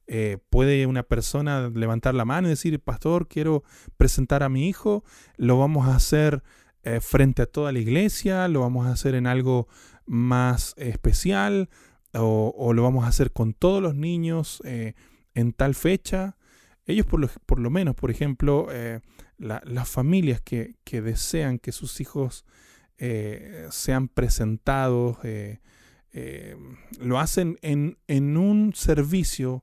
[0.06, 3.64] Eh, puede una persona levantar la mano y decir, pastor, quiero
[3.96, 5.02] presentar a mi hijo,
[5.38, 6.42] lo vamos a hacer
[6.82, 9.68] eh, frente a toda la iglesia, lo vamos a hacer en algo
[10.10, 11.68] más especial
[12.12, 14.94] o, lo vamos a hacer con todos los niños eh,
[15.34, 16.36] en tal fecha.
[16.86, 18.66] Ellos por lo, por lo menos, por ejemplo,
[19.38, 22.44] las familias que, desean que sus hijos
[23.70, 25.18] sean presentados,
[26.98, 29.62] lo hacen en, en un servicio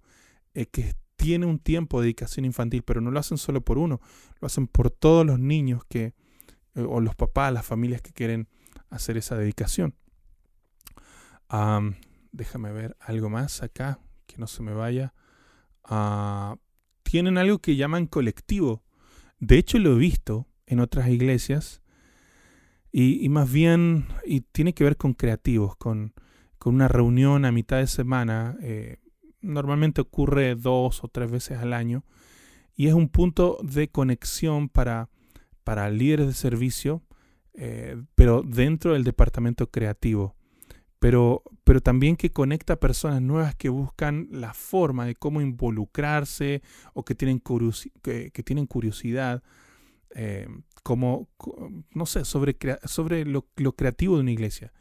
[0.58, 4.02] eh, que tiene un tiempo de dedicación infantil, pero no lo hacen solo por uno,
[4.42, 6.16] lo hacen por todos los niños que,
[6.74, 8.48] eh, o los papás, las familias que quieren
[8.90, 9.94] hacer esa dedicación.
[12.32, 15.14] Déjame ver algo más acá, que no se me vaya.
[15.84, 16.58] Ah,
[17.04, 18.84] tienen algo que llaman colectivo.
[19.40, 21.82] De hecho, lo he visto en otras iglesias
[22.92, 26.14] y, más bien y tiene que ver con creativos, con,
[26.66, 28.58] una reunión a mitad de semana.
[28.62, 28.98] Eh,
[29.40, 32.04] normalmente ocurre dos o tres veces al año
[32.76, 35.10] y es un punto de conexión para,
[35.64, 37.04] para líderes de servicio,
[37.54, 40.37] eh, pero dentro del departamento creativo.
[41.00, 46.64] Pero, pero también que conecta a personas nuevas que buscan la forma de cómo involucrarse
[46.94, 47.42] o que tienen,
[48.02, 49.44] que, tienen curiosidad,
[50.16, 50.48] eh,
[50.82, 51.30] como,
[51.94, 54.74] no sé, sobre, sobre lo, lo creativo de una iglesia.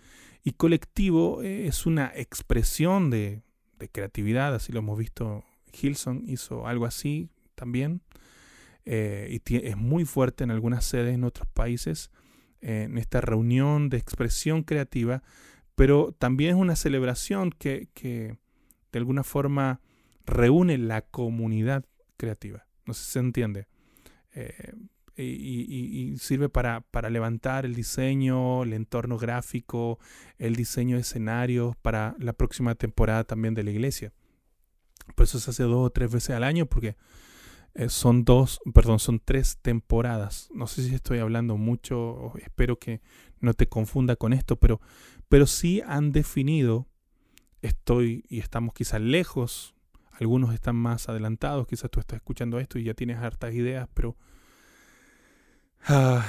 [0.42, 3.42] Y colectivo eh, es una expresión de,
[3.79, 5.44] de creatividad, así lo hemos visto.
[5.72, 8.00] Hilson hizo algo así también.
[8.85, 12.11] Eh, y es muy fuerte en algunas sedes en otros países,
[12.61, 15.22] en esta reunión de expresión creativa,
[15.76, 19.80] pero también es una celebración que, de alguna forma
[20.24, 21.84] reúne la comunidad
[22.16, 22.66] creativa.
[22.86, 23.68] No sé si se entiende.
[24.34, 24.72] Eh,
[25.18, 29.98] y, sirve para, para, levantar el diseño, el entorno gráfico,
[30.38, 34.12] el diseño de escenarios para la próxima temporada también de la iglesia.
[35.14, 36.96] Por eso se hace dos o tres veces al año porque
[37.74, 40.48] eh, son dos, perdón, son tres temporadas.
[40.54, 43.02] No sé si estoy hablando mucho, espero que
[43.40, 44.81] no te confunda con esto, pero,
[45.29, 46.87] pero sí han definido,
[47.62, 49.75] estoy y estamos quizás lejos,
[50.12, 54.16] algunos están más adelantados, quizás tú estás escuchando esto y ya tienes hartas ideas, pero
[55.88, 56.27] Ah,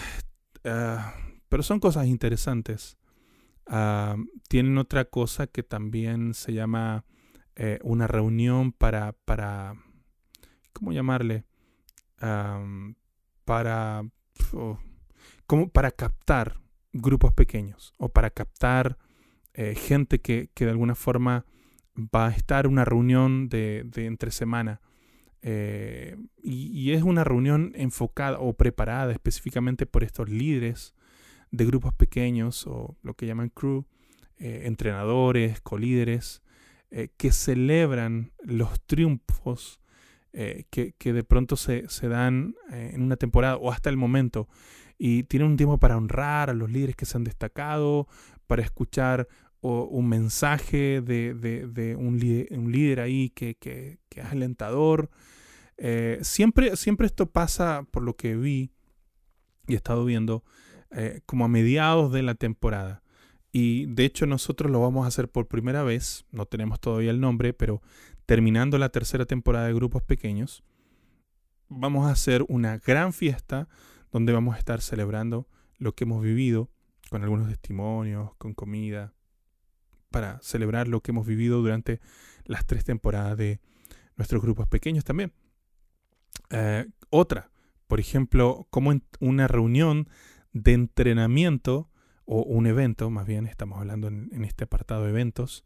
[0.66, 1.16] ah,
[1.50, 2.98] pero son cosas interesantes.
[3.66, 4.16] Ah,
[4.50, 7.06] tienen otra cosa que también se llama
[7.56, 9.76] eh, una reunión para, para,
[10.74, 11.46] ¿cómo llamarle?
[13.46, 14.02] para,
[14.54, 14.80] oh,
[15.46, 16.60] como para captar
[17.02, 18.98] grupos pequeños o para captar
[19.54, 21.46] eh, gente que, de alguna forma
[21.98, 24.82] va a estar una reunión de, entre semana.
[25.42, 30.94] Eh, y, es una reunión enfocada o preparada específicamente por estos líderes
[31.52, 33.86] de grupos pequeños o lo que llaman crew,
[34.38, 36.44] eh, entrenadores, colíderes,
[37.18, 39.82] que celebran los triunfos
[40.32, 44.48] que, de pronto se, se dan en una temporada o hasta el momento
[44.98, 48.08] y tienen un tiempo para honrar a los líderes que se han destacado,
[48.48, 49.28] para escuchar
[49.62, 52.20] un mensaje de, un,
[52.72, 55.10] líder, ahí que, es alentador.
[55.78, 58.72] Eh, siempre, siempre esto pasa, por lo que vi
[59.68, 60.44] y he estado viendo,
[60.92, 63.04] eh, como a mediados de la temporada.
[63.52, 67.20] Y de hecho nosotros lo vamos a hacer por primera vez, no tenemos todavía el
[67.20, 67.82] nombre, pero
[68.26, 70.64] terminando la tercera temporada de grupos pequeños,
[71.68, 73.68] vamos a hacer una gran fiesta
[74.12, 76.70] donde vamos a estar celebrando lo que hemos vivido,
[77.10, 79.14] con algunos testimonios, con comida,
[80.10, 82.00] para celebrar lo que hemos vivido durante
[82.46, 83.60] las tres temporadas de
[84.16, 85.34] nuestros grupos pequeños también.
[86.50, 87.52] Eh, otra,
[87.88, 90.10] por ejemplo, como en una reunión
[90.54, 91.90] de entrenamiento
[92.26, 95.66] o un evento, más bien estamos hablando en, este apartado de eventos,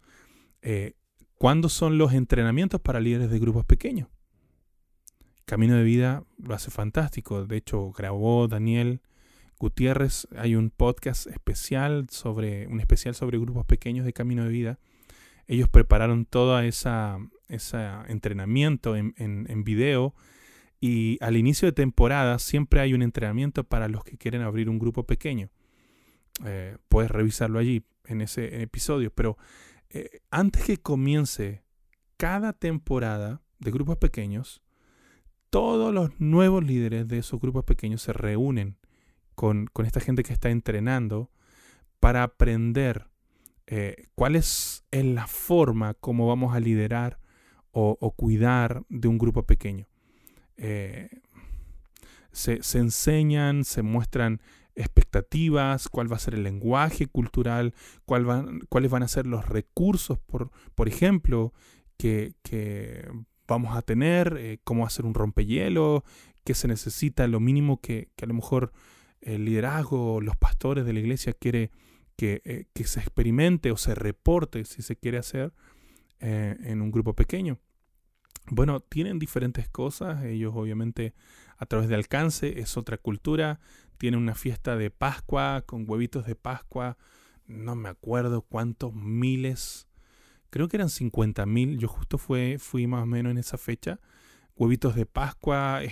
[0.61, 0.95] eh,
[1.35, 4.09] ¿cuándo son los entrenamientos para líderes de grupos pequeños?
[5.51, 7.45] Camino de Vida lo hace fantástico.
[7.45, 9.01] De hecho, grabó Daniel
[9.59, 10.25] Gutiérrez.
[10.37, 14.79] Hay un podcast especial sobre, un especial sobre grupos pequeños de Camino de Vida.
[15.47, 16.89] Ellos prepararon todo ese
[18.07, 20.15] entrenamiento en, en, video.
[20.79, 24.79] Y al inicio de temporada siempre hay un entrenamiento para los que quieren abrir un
[24.79, 25.49] grupo pequeño.
[26.45, 29.11] Eh, puedes revisarlo allí en ese episodio.
[29.13, 29.37] Pero
[29.89, 31.65] eh, antes que comience
[32.15, 34.61] cada temporada de grupos pequeños,
[35.51, 38.77] todos los nuevos líderes de esos grupos pequeños se reúnen
[39.35, 41.29] con, esta gente que está entrenando
[41.99, 43.07] para aprender
[43.67, 47.19] eh, cuál es, la forma como vamos a liderar
[47.71, 49.87] o, cuidar de un grupo pequeño.
[50.57, 51.09] Eh,
[52.31, 54.41] se, enseñan, se muestran
[54.75, 57.73] expectativas, cuál va a ser el lenguaje cultural,
[58.05, 61.53] cuál cuáles van a ser los recursos, por, por ejemplo,
[61.97, 63.05] que, que
[63.51, 66.05] vamos a tener, eh, cómo hacer un rompehielo,
[66.45, 68.71] qué se necesita, lo mínimo que, a lo mejor
[69.19, 71.69] el liderazgo, los pastores de la iglesia quiere
[72.15, 75.53] que, eh, se experimente o se reporte si se quiere hacer
[76.21, 77.59] eh, en un grupo pequeño.
[78.47, 81.13] Bueno, tienen diferentes cosas, ellos obviamente
[81.57, 83.59] a través de alcance es otra cultura,
[83.97, 86.97] tienen una fiesta de Pascua con huevitos de Pascua,
[87.47, 89.89] no me acuerdo cuántos miles
[90.51, 93.99] creo que eran 50 mil, yo justo fue, fui más o menos en esa fecha,
[94.55, 95.91] huevitos de Pascua, eh,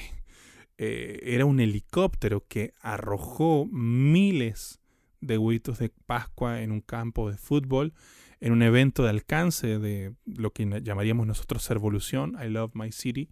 [0.78, 4.80] eh, era un helicóptero que arrojó miles
[5.22, 7.94] de huevitos de Pascua en un campo de fútbol,
[8.42, 13.30] en un evento de alcance de lo que llamaríamos nosotros Servolución, I Love My City,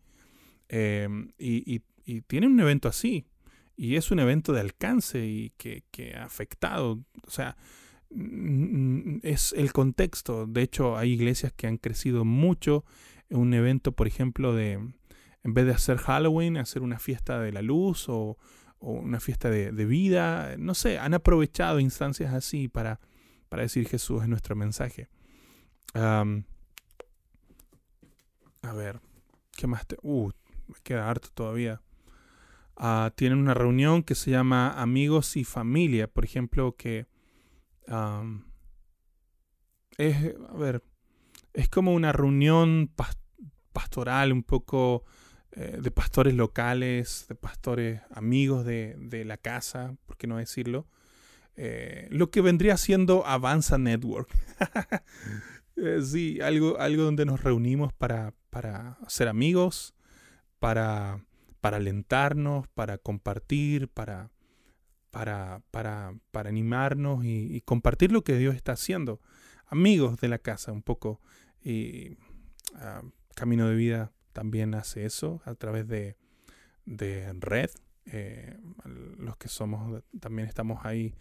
[0.70, 1.82] em, y,
[2.28, 3.28] tiene un evento así,
[3.76, 7.58] y es un evento de alcance y que, que ha afectado, o sea,
[9.24, 10.46] es el contexto.
[10.48, 12.86] De hecho, hay iglesias que han crecido mucho.
[13.30, 14.80] Un evento, por ejemplo, de
[15.43, 18.38] en vez de hacer Halloween, hacer una fiesta de la luz o,
[18.80, 20.56] una fiesta de, vida.
[20.58, 23.00] No sé, han aprovechado instancias así para,
[23.50, 25.08] para decir Jesús es nuestro mensaje.
[25.93, 26.24] a
[28.76, 29.00] ver,
[29.56, 29.98] ¿qué más te.?
[30.04, 30.32] Uh,
[30.67, 31.82] me queda harto todavía.
[32.76, 37.08] Ah, tienen una reunión que se llama Amigos y Familia, por ejemplo, que
[39.97, 40.84] es, a ver,
[41.54, 42.91] es como una reunión
[43.73, 45.04] pastoral un poco
[45.52, 50.88] eh, de pastores locales, de pastores amigos de, la casa, por qué no decirlo.
[51.56, 54.30] Eh, lo que vendría siendo Avanza Network.
[55.80, 59.93] Eh, sí, algo, algo donde nos reunimos para, para ser amigos,
[60.58, 61.23] para,
[61.62, 64.32] para alentarnos, para compartir, para,
[65.12, 69.22] para, para, para animarnos y, compartir lo que Dios está haciendo.
[69.65, 71.22] Amigos de la casa, un poco.
[71.62, 72.17] Y
[72.76, 73.02] ah,
[73.36, 76.15] Camino de Vida también hace eso a través de,
[76.86, 77.70] de red.
[78.06, 78.58] Eh,
[79.17, 81.13] los que somos, también estamos ahí,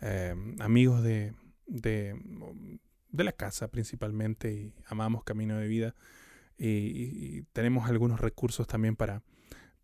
[0.00, 1.34] eh, amigos de,
[1.66, 2.20] de,
[3.10, 5.94] de, la casa principalmente y amamos Camino de Vida.
[6.58, 9.22] Y, tenemos algunos recursos también para,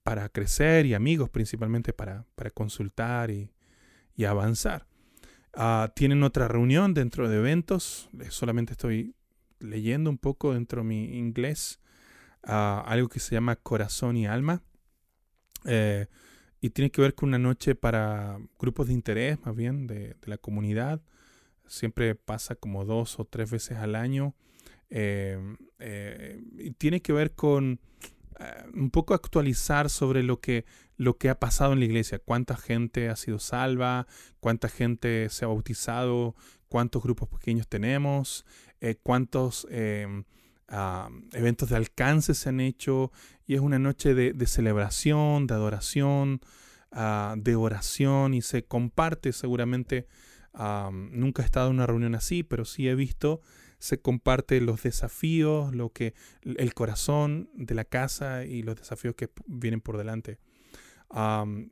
[0.09, 3.53] para crecer y amigos principalmente para, para consultar y,
[4.17, 4.87] y avanzar.
[5.53, 9.15] Ah, tienen otra reunión dentro de eventos, solamente estoy
[9.59, 11.79] leyendo un poco dentro de mi inglés,
[12.43, 14.63] ah, algo que se llama corazón y alma.
[15.67, 16.07] Eh,
[16.63, 20.39] y tiene que ver con una noche para grupos de interés, más bien, de, la
[20.39, 21.03] comunidad.
[21.67, 24.35] Siempre pasa como dos o tres veces al año.
[24.89, 25.39] Eh,
[26.57, 27.79] y tiene que ver con
[28.39, 30.65] eh, un poco actualizar sobre lo que,
[30.97, 32.21] lo que ha pasado en la iglesia.
[32.21, 34.07] Cuánta gente ha sido salva,
[34.41, 36.37] cuánta gente se ha bautizado,
[36.69, 38.47] cuántos grupos pequeños tenemos,
[38.81, 40.25] eh, cuántos em,
[41.33, 43.11] eventos de alcance se han hecho
[43.47, 46.41] y es una noche de, celebración, de adoración,
[46.93, 50.07] ah, de oración y se comparte seguramente,
[50.93, 53.41] nunca he estado en una reunión así, pero sí he visto,
[53.79, 59.31] se comparte los desafíos, lo que el corazón de la casa y los desafíos que
[59.47, 60.39] vienen por delante.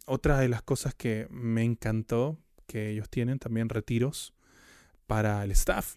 [0.06, 4.34] otra de las cosas que me encantó que ellos tienen también retiros
[5.06, 5.96] para el staff.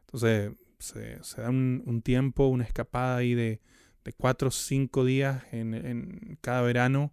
[0.00, 3.60] Entonces, se, da un, tiempo, una escapada ahí de,
[4.04, 7.12] de cuatro o cinco días en, cada verano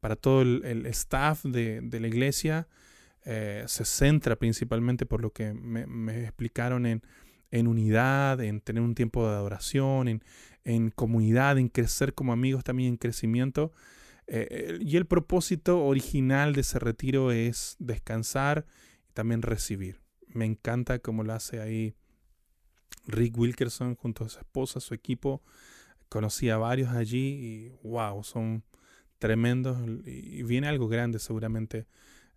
[0.00, 2.68] para todo el, staff de, la iglesia.
[3.24, 7.02] Eh, se centra principalmente por lo que me, explicaron en,
[7.50, 10.22] en, unidad, en tener un tiempo de adoración, en,
[10.64, 13.72] en comunidad, en crecer como amigos también en crecimiento.
[14.26, 18.66] Eh, y el propósito original de ese retiro es descansar
[19.08, 20.00] y también recibir.
[20.26, 21.94] Me encanta cómo lo hace ahí
[23.06, 25.42] Rick Wilkerson junto a su esposa, su equipo.
[26.08, 28.64] Conocí a varios allí y wow, son
[29.18, 31.86] tremendos y viene algo grande seguramente.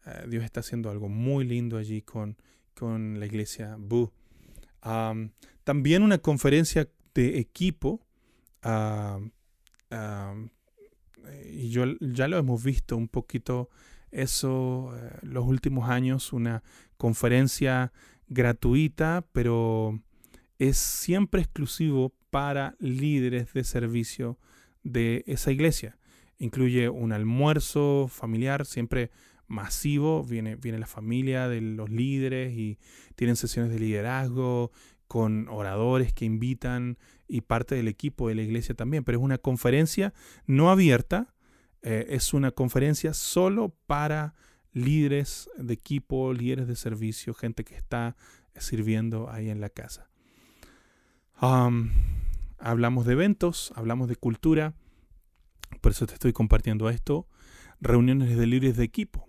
[0.06, 2.38] Eh, Dios está haciendo algo muy lindo allí con,
[2.76, 4.14] con la iglesia Boo.
[5.64, 8.06] También una conferencia de equipo.
[11.52, 13.70] y yo, ya lo hemos visto un poquito
[14.12, 16.64] eso eh, los últimos años, una
[16.98, 17.92] conferencia
[18.28, 20.00] gratuita, pero
[20.58, 24.38] es siempre exclusivo para líderes de servicio
[24.84, 25.98] de esa iglesia.
[26.38, 29.12] Incluye un almuerzo familiar, siempre
[29.50, 32.78] masivo, viene, viene la familia de los líderes y
[33.16, 34.72] tienen sesiones de liderazgo
[35.08, 39.38] con oradores que invitan y parte del equipo de la iglesia también, pero es una
[39.38, 40.14] conferencia
[40.46, 41.36] no abierta,
[41.82, 44.36] eh, es una conferencia solo para
[44.72, 48.16] líderes de equipo, líderes de servicio, gente que está
[48.56, 50.10] sirviendo ahí en la casa
[52.60, 54.74] hablamos de eventos, hablamos de cultura,
[55.82, 57.28] por eso te estoy compartiendo esto.
[57.80, 59.29] Reuniones de líderes de equipo.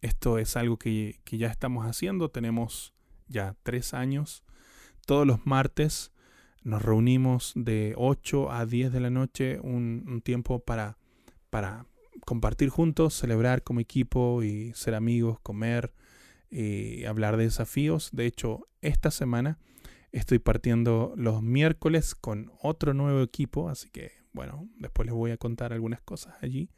[0.00, 2.94] Esto es algo que, ya estamos haciendo, tenemos
[3.26, 4.44] ya tres años.
[5.06, 6.12] Todos los martes
[6.62, 10.98] nos reunimos de 8 a 10 de la noche, un, tiempo para,
[11.50, 11.86] para
[12.24, 15.92] compartir juntos, celebrar como equipo y ser amigos, comer
[16.50, 18.10] y hablar de desafíos.
[18.12, 19.58] De hecho, esta semana
[20.10, 25.36] Estoy partiendo los miércoles con otro nuevo equipo, así que bueno, después les voy a
[25.36, 26.70] contar algunas cosas allí.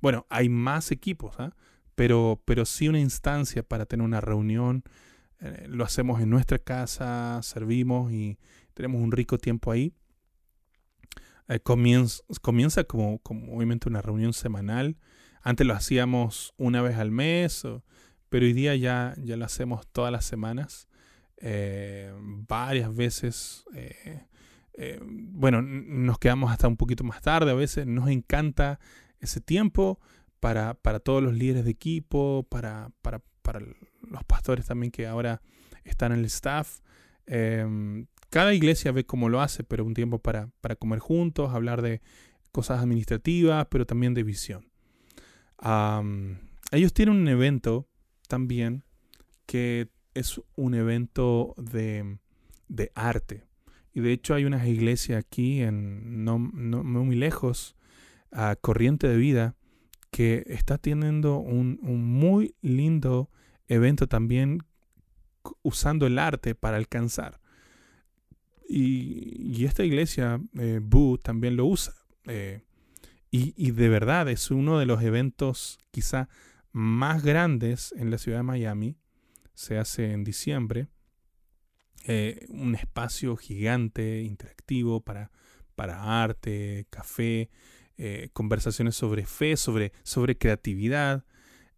[0.00, 1.56] Bueno, hay más equipos, ¿ah?
[1.94, 4.84] Pero, pero sí una instancia para tener una reunión.
[5.40, 8.38] Eh, lo hacemos en nuestra casa, servimos y
[8.74, 9.92] tenemos un rico tiempo ahí.
[11.48, 14.96] Eh, comienza, comienza como, como, obviamente una reunión semanal.
[15.42, 17.62] Antes lo hacíamos una vez al mes,
[18.28, 20.88] pero hoy día ya, ya lo hacemos todas las semanas.
[21.38, 22.12] Eh,
[22.46, 23.64] varias veces.
[25.08, 28.80] Bueno, nos quedamos hasta un poquito más tarde, a veces nos encanta
[29.18, 30.00] ese tiempo
[30.40, 33.60] para, para todos los líderes de equipo, para, para, para,
[34.02, 35.42] los pastores también que ahora
[35.84, 36.80] están en el staff.
[37.26, 41.82] Em, cada iglesia ve cómo lo hace, pero un tiempo para, para comer juntos, hablar
[41.82, 42.00] de
[42.52, 44.66] cosas administrativas, pero también de visión.
[46.72, 47.88] ellos tienen un evento
[48.28, 48.84] también
[49.46, 52.18] que es un evento de,
[52.94, 53.44] arte.
[53.92, 57.76] Y de hecho hay una iglesia aquí, en, no, muy lejos,
[58.30, 59.56] a Corriente de Vida,
[60.10, 63.30] que está teniendo un, muy lindo
[63.68, 64.58] evento también
[65.62, 67.40] usando el arte para alcanzar.
[68.68, 70.80] Y, esta iglesia, eh,
[71.22, 71.94] también lo usa.
[72.26, 72.62] Eh,
[73.30, 76.28] y, y, de verdad es uno de los eventos quizá
[76.72, 78.96] más grandes en la ciudad de Miami
[79.60, 80.88] se hace en diciembre.
[82.06, 85.30] Eh, un espacio gigante, interactivo para,
[85.74, 87.50] para arte, café,
[88.02, 91.26] eh, conversaciones sobre fe, sobre, sobre creatividad.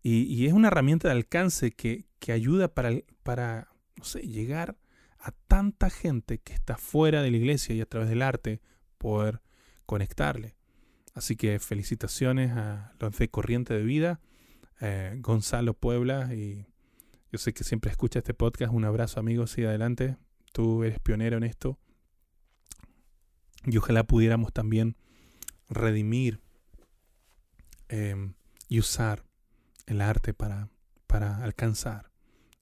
[0.04, 2.92] Y, es una herramienta de alcance que, ayuda para,
[3.24, 3.72] para
[4.22, 4.76] llegar
[5.18, 8.60] a tanta gente que está fuera de la iglesia y a través del arte
[8.98, 9.40] poder
[9.84, 10.54] conectarle.
[11.12, 14.20] Así que felicitaciones a los de Corriente de Vida,
[14.80, 16.66] eh, Gonzalo Puebla y
[17.32, 18.72] yo sé que siempre escucha este podcast.
[18.72, 19.50] Un abrazo, amigos.
[19.50, 20.16] Sigue adelante.
[20.52, 21.80] Tú eres pionero en esto.
[23.64, 24.96] Y ojalá pudiéramos también
[25.74, 26.40] redimir
[27.88, 28.34] em,
[28.68, 29.24] y usar
[29.86, 30.68] el arte para,
[31.06, 32.10] para alcanzar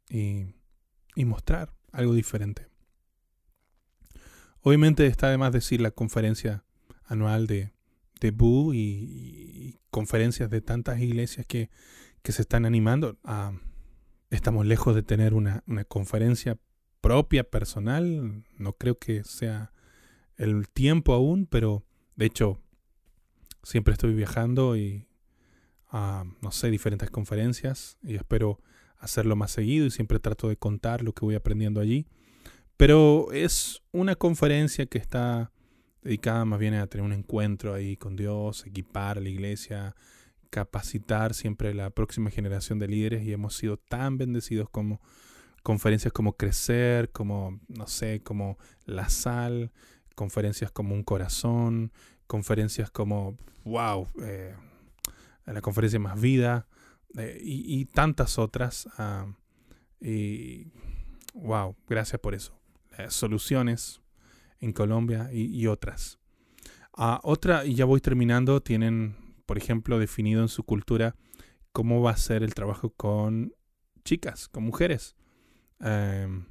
[0.08, 0.46] y,
[1.14, 2.68] y mostrar algo diferente.
[4.62, 6.64] Obviamente está además decir la conferencia
[7.04, 7.72] anual de,
[8.20, 11.68] de Boo y, conferencias de tantas iglesias que,
[12.22, 13.18] que se están animando.
[13.24, 13.52] A,
[14.30, 16.58] estamos lejos de tener una, una, conferencia
[17.00, 18.44] propia, personal.
[18.56, 19.72] No creo que sea
[20.36, 21.84] el tiempo aún, pero
[22.14, 22.60] de hecho
[23.62, 25.06] siempre estoy viajando y
[25.88, 28.60] a, no sé, diferentes conferencias y espero
[28.98, 32.06] hacerlo más seguido y siempre trato de contar lo que voy aprendiendo allí.
[32.76, 35.52] Pero es una conferencia que está
[36.02, 39.94] dedicada más bien a tener un encuentro ahí con Dios, equipar a la iglesia,
[40.50, 45.00] capacitar siempre la próxima generación de líderes y hemos sido tan bendecidos como
[45.62, 49.72] conferencias como Crecer, como, no sé, como La Sal,
[50.14, 51.92] conferencias como Un Corazón,
[52.30, 54.54] conferencias como, wow, eh,
[55.46, 56.68] la conferencia Más Vida
[57.18, 58.88] eh, y, tantas otras.
[58.98, 59.26] Ah,
[60.00, 60.68] y
[61.34, 62.56] wow, gracias por eso.
[62.98, 64.00] Eh, soluciones
[64.60, 66.20] en Colombia y, otras.
[66.96, 71.16] Ah, otra, y ya voy terminando, tienen, por ejemplo, definido en su cultura
[71.72, 73.52] cómo va a ser el trabajo con
[74.04, 75.16] chicas, con mujeres.
[75.80, 76.44] Em,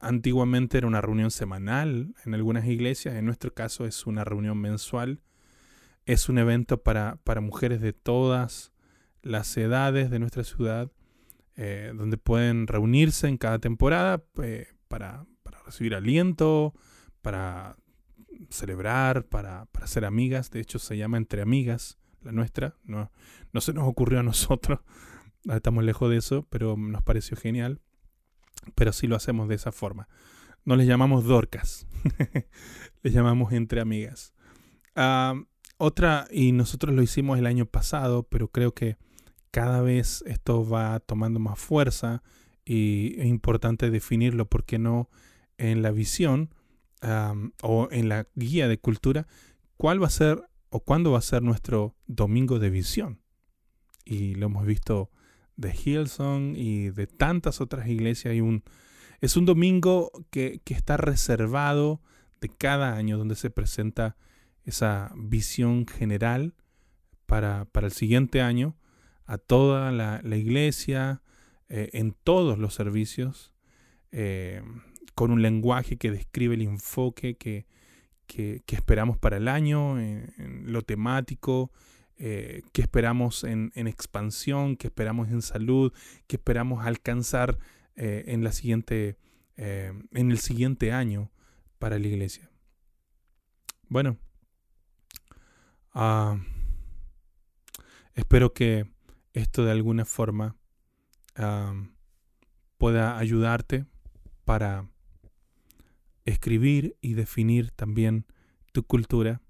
[0.00, 5.20] antiguamente era una reunión semanal en algunas iglesias, en nuestro caso es una reunión mensual.
[6.04, 8.72] Es un evento para, para mujeres de todas
[9.22, 10.90] las edades de nuestra ciudad,
[11.56, 15.26] eh, donde pueden reunirse en cada temporada eh, para,
[15.66, 16.74] recibir aliento,
[17.20, 17.76] para
[18.48, 20.50] celebrar, para, para, ser amigas.
[20.50, 22.76] De hecho, se llama Entre Amigas, la nuestra.
[22.84, 23.10] No,
[23.52, 24.80] no se nos ocurrió a nosotros.
[25.44, 27.80] Estamos lejos de eso, pero nos pareció genial.
[28.74, 30.08] Pero sí lo hacemos de esa forma.
[30.64, 31.86] No les llamamos Dorcas.
[33.02, 34.34] les llamamos Entre Amigas.
[35.78, 38.96] Otra, y nosotros lo hicimos el año pasado, pero creo que
[39.50, 42.22] cada vez esto va tomando más fuerza
[42.64, 45.08] y es importante definirlo porque no
[45.56, 46.54] en la visión
[47.62, 49.26] o en la guía de cultura
[49.76, 53.20] cuál va a ser o cuándo va a ser nuestro domingo de visión.
[54.04, 55.10] Y lo hemos visto
[55.58, 58.32] de Hillsong y de tantas otras iglesias.
[58.32, 58.64] Hay un,
[59.20, 62.00] es un domingo que, que está reservado
[62.40, 64.16] de cada año donde se presenta
[64.64, 66.54] esa visión general
[67.26, 68.76] para, para el siguiente año
[69.26, 71.20] a toda la, la iglesia,
[71.68, 73.52] eh, en todos los servicios,
[74.10, 74.62] eh,
[75.14, 77.66] con un lenguaje que describe el enfoque que,
[78.26, 81.70] que, esperamos para el año, en, lo temático,
[82.18, 85.92] eh, que esperamos en, expansión, que esperamos en salud,
[86.26, 87.58] que esperamos alcanzar
[87.96, 89.16] en, la siguiente,
[89.56, 91.32] en el siguiente año
[91.78, 92.48] para la iglesia.
[93.88, 94.18] Bueno,
[95.94, 96.38] ah,
[98.14, 98.88] espero que
[99.32, 100.56] esto de alguna forma
[102.78, 103.86] pueda ayudarte
[104.44, 104.88] para
[106.24, 108.26] escribir y definir también
[108.72, 109.40] tu cultura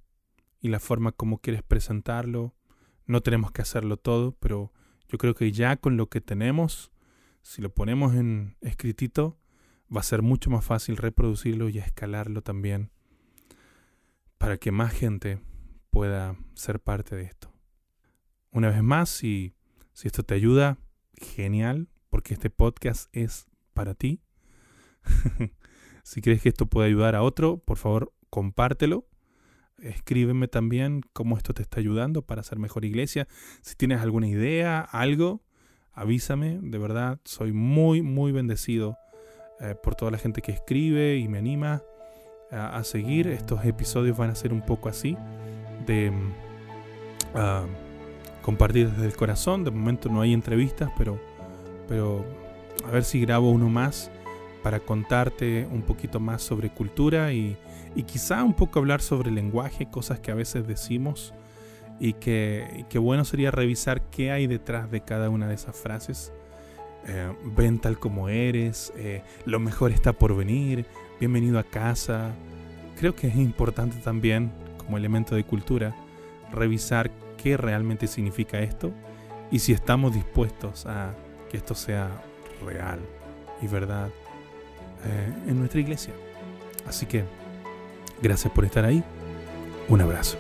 [0.60, 2.54] y la forma como quieres presentarlo.
[3.08, 4.72] No tenemos que hacerlo todo, pero
[5.08, 6.92] yo creo que ya con lo que tenemos,
[7.42, 9.36] si lo ponemos en escritito,
[9.94, 12.92] va a ser mucho más fácil reproducirlo y escalarlo también
[14.38, 15.40] para que más gente
[15.90, 17.52] pueda ser parte de esto.
[18.52, 19.54] Una vez más, si
[19.98, 20.78] si esto te ayuda,
[21.16, 24.22] genial, porque este podcast es para ti.
[26.04, 29.08] si crees que esto puede ayudar a otro, por favor, compártelo.
[29.82, 33.28] Escríbeme también cómo esto te está ayudando para ser mejor iglesia.
[33.62, 35.42] Si tienes alguna idea, algo,
[35.92, 36.58] avísame.
[36.62, 38.96] De verdad, soy muy, muy bendecido
[39.60, 41.82] eh, por toda la gente que escribe y me anima
[42.50, 43.28] a, seguir.
[43.28, 45.16] Estos episodios van a ser un poco así,
[45.86, 46.12] de...
[47.34, 47.88] Uh,
[48.48, 49.62] compartir desde el corazón.
[49.62, 51.20] De momento no hay entrevistas, pero,
[51.86, 52.24] pero
[52.82, 54.10] a ver si grabo uno más
[54.62, 57.58] para contarte un poquito más sobre cultura y,
[57.94, 61.34] y quizá un poco hablar sobre lenguaje, cosas que a veces decimos
[62.00, 66.32] y que, que bueno sería revisar qué hay detrás de cada una de esas frases.
[67.06, 70.86] Eh, ven tal como eres, eh, lo mejor está por venir,
[71.18, 72.32] bienvenido a casa.
[72.98, 75.94] Creo que es importante también, como elemento de cultura,
[76.52, 78.92] revisar qué realmente significa esto
[79.50, 81.14] y si estamos dispuestos a
[81.50, 82.10] que esto sea
[82.64, 82.98] real
[83.62, 84.08] y verdad
[85.04, 86.12] eh, en nuestra iglesia.
[86.86, 87.24] Así que
[88.22, 89.02] gracias por estar ahí.
[89.88, 90.38] Un abrazo.